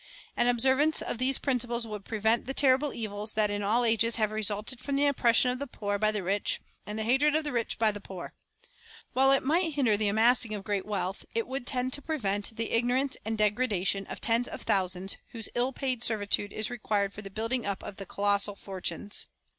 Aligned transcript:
An 0.35 0.47
observance 0.47 0.99
of 1.03 1.19
these 1.19 1.37
principles 1.37 1.85
would 1.85 2.05
prevent 2.05 2.47
the 2.47 2.55
terrible 2.55 2.91
evils 2.91 3.33
that 3.35 3.51
in 3.51 3.61
all 3.61 3.85
ages 3.85 4.15
have 4.15 4.31
resulted 4.31 4.79
from 4.79 4.95
the 4.95 5.05
oppression 5.05 5.51
of 5.51 5.59
the 5.59 5.67
poor 5.67 5.99
by 5.99 6.11
the 6.11 6.23
rich 6.23 6.59
and 6.87 6.97
the 6.97 7.03
hatred 7.03 7.35
of 7.35 7.43
the 7.43 7.51
rich 7.51 7.77
by 7.77 7.91
the 7.91 8.01
poor. 8.01 8.33
While 9.13 9.31
it 9.31 9.43
might 9.43 9.75
hinder 9.75 9.95
the 9.95 10.07
amassing 10.07 10.55
of 10.55 10.63
great 10.63 10.87
wealth, 10.87 11.23
it 11.35 11.47
would 11.47 11.67
tend 11.67 11.93
to 11.93 12.01
prevent 12.01 12.55
the 12.55 12.71
ignorance 12.71 13.15
and 13.25 13.37
degradation 13.37 14.07
of 14.07 14.19
tens 14.21 14.47
of 14.47 14.63
thousands 14.63 15.17
whose 15.33 15.49
ill 15.53 15.71
paid 15.71 16.03
servitude 16.03 16.51
is 16.51 16.71
required 16.71 17.13
for 17.13 17.21
the 17.21 17.29
building 17.29 17.67
up 17.67 17.83
of 17.83 17.97
these 17.97 18.07
colossal 18.09 18.55
fortunes. 18.55 19.27